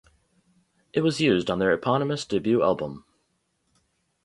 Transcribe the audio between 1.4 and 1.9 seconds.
on their